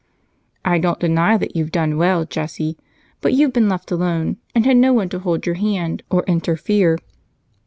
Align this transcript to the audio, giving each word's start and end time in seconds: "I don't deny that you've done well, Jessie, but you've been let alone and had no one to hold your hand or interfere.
"I 0.65 0.79
don't 0.79 0.99
deny 0.99 1.37
that 1.37 1.55
you've 1.55 1.69
done 1.71 1.95
well, 1.95 2.25
Jessie, 2.25 2.75
but 3.21 3.33
you've 3.33 3.53
been 3.53 3.69
let 3.69 3.91
alone 3.91 4.37
and 4.55 4.65
had 4.65 4.77
no 4.77 4.93
one 4.93 5.09
to 5.09 5.19
hold 5.19 5.45
your 5.45 5.53
hand 5.61 6.01
or 6.09 6.23
interfere. 6.23 6.97